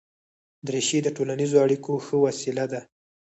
[0.67, 2.81] دریشي د ټولنیزو اړیکو ښه وسیله ده.